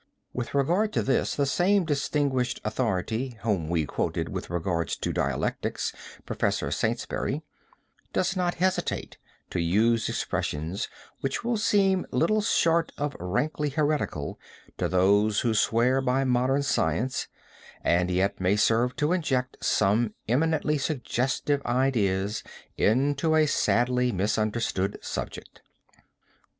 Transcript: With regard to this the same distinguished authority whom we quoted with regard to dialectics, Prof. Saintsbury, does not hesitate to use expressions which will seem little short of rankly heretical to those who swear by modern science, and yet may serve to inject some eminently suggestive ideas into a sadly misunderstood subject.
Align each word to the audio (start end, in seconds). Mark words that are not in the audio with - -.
With 0.33 0.55
regard 0.55 0.91
to 0.93 1.03
this 1.03 1.35
the 1.35 1.45
same 1.45 1.85
distinguished 1.85 2.59
authority 2.63 3.37
whom 3.43 3.69
we 3.69 3.85
quoted 3.85 4.29
with 4.29 4.49
regard 4.49 4.87
to 4.87 5.13
dialectics, 5.13 5.93
Prof. 6.25 6.73
Saintsbury, 6.73 7.43
does 8.11 8.35
not 8.35 8.55
hesitate 8.55 9.19
to 9.51 9.59
use 9.59 10.09
expressions 10.09 10.87
which 11.19 11.43
will 11.43 11.55
seem 11.55 12.07
little 12.09 12.41
short 12.41 12.91
of 12.97 13.15
rankly 13.19 13.69
heretical 13.69 14.39
to 14.79 14.87
those 14.87 15.41
who 15.41 15.53
swear 15.53 16.01
by 16.01 16.23
modern 16.23 16.63
science, 16.63 17.27
and 17.83 18.09
yet 18.09 18.41
may 18.41 18.55
serve 18.55 18.95
to 18.95 19.11
inject 19.13 19.63
some 19.63 20.15
eminently 20.27 20.79
suggestive 20.79 21.63
ideas 21.63 22.41
into 22.75 23.35
a 23.35 23.45
sadly 23.45 24.11
misunderstood 24.11 24.97
subject. 25.03 25.61